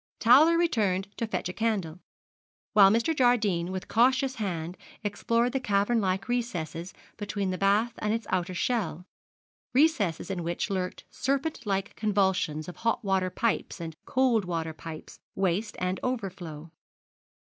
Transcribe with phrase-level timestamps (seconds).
[0.19, 1.99] Towler returned to fetch a candle,
[2.73, 3.15] while Mr.
[3.15, 8.55] Jardine with cautious hand explored the cavern like recesses between the bath and its outer
[8.55, 9.05] shell,
[9.75, 15.19] recesses in which lurked serpent like convolutions of hot water pipes and cold water pipes,
[15.35, 16.71] waste and overflow.